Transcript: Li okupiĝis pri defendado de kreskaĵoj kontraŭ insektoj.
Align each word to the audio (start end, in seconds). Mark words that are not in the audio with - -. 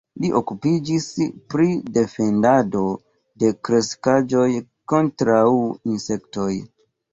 Li 0.21 0.29
okupiĝis 0.37 1.09
pri 1.53 1.67
defendado 1.97 2.81
de 3.45 3.53
kreskaĵoj 3.69 4.49
kontraŭ 4.95 5.47
insektoj. 5.95 6.51